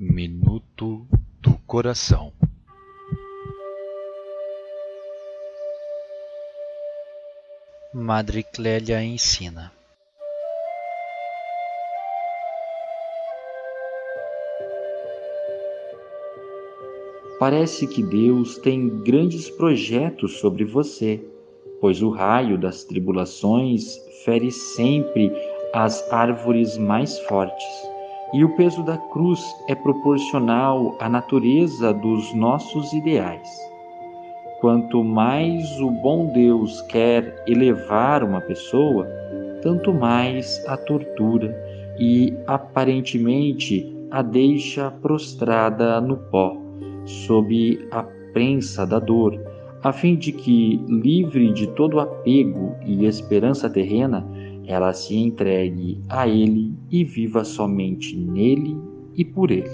Minuto 0.00 1.08
do 1.40 1.58
Coração. 1.66 2.32
Madre 7.92 8.44
Clélia 8.44 9.02
ensina. 9.02 9.72
Parece 17.40 17.88
que 17.88 18.00
Deus 18.00 18.56
tem 18.58 19.02
grandes 19.02 19.50
projetos 19.50 20.38
sobre 20.38 20.64
você, 20.64 21.20
pois 21.80 22.00
o 22.02 22.10
raio 22.10 22.56
das 22.56 22.84
tribulações 22.84 23.98
fere 24.24 24.52
sempre 24.52 25.32
as 25.74 26.08
árvores 26.12 26.78
mais 26.78 27.18
fortes, 27.22 27.97
e 28.32 28.44
o 28.44 28.54
peso 28.56 28.82
da 28.82 28.96
cruz 28.96 29.42
é 29.68 29.74
proporcional 29.74 30.96
à 31.00 31.08
natureza 31.08 31.92
dos 31.92 32.34
nossos 32.34 32.92
ideais. 32.92 33.48
Quanto 34.60 35.04
mais 35.04 35.80
o 35.80 35.90
bom 35.90 36.32
Deus 36.32 36.82
quer 36.82 37.42
elevar 37.46 38.24
uma 38.24 38.40
pessoa, 38.40 39.06
tanto 39.62 39.94
mais 39.94 40.62
a 40.66 40.76
tortura 40.76 41.56
e 41.98 42.36
aparentemente 42.46 43.96
a 44.10 44.22
deixa 44.22 44.90
prostrada 44.90 46.00
no 46.00 46.16
pó 46.16 46.56
sob 47.04 47.88
a 47.90 48.02
prensa 48.32 48.86
da 48.86 48.98
dor, 48.98 49.40
a 49.82 49.92
fim 49.92 50.16
de 50.16 50.32
que, 50.32 50.76
livre 50.88 51.52
de 51.52 51.66
todo 51.68 52.00
apego 52.00 52.74
e 52.84 53.06
esperança 53.06 53.70
terrena, 53.70 54.26
ela 54.68 54.92
se 54.92 55.16
entregue 55.16 55.98
a 56.10 56.28
Ele 56.28 56.76
e 56.90 57.02
viva 57.02 57.42
somente 57.42 58.14
nele 58.14 58.76
e 59.16 59.24
por 59.24 59.50
Ele. 59.50 59.70